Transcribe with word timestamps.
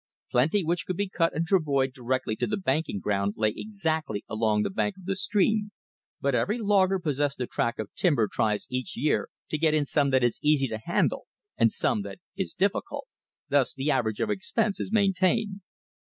Plenty 0.31 0.63
which 0.63 0.87
could 0.87 0.97
be 0.97 1.07
cut 1.07 1.35
and 1.35 1.45
travoyed 1.45 1.93
directly 1.93 2.35
to 2.37 2.47
the 2.47 2.57
banking 2.57 2.99
ground 2.99 3.35
lay 3.37 3.53
exactly 3.55 4.25
along 4.27 4.63
the 4.63 4.71
bank 4.71 4.97
of 4.97 5.05
the 5.05 5.15
stream; 5.15 5.69
but 6.19 6.33
every 6.33 6.57
logger 6.57 6.97
possessed 6.97 7.39
of 7.39 7.43
a 7.43 7.47
tract 7.47 7.79
of 7.79 7.93
timber 7.93 8.27
tries 8.27 8.65
each 8.71 8.97
year 8.97 9.29
to 9.49 9.59
get 9.59 9.75
in 9.75 9.85
some 9.85 10.09
that 10.09 10.23
is 10.23 10.39
easy 10.41 10.67
to 10.67 10.79
handle 10.79 11.27
and 11.55 11.71
some 11.71 12.01
that 12.01 12.17
is 12.35 12.55
difficult. 12.55 13.05
Thus 13.49 13.75
the 13.75 13.91
average 13.91 14.19
of 14.21 14.31
expense 14.31 14.79
is 14.79 14.91
maintained. 14.91 15.61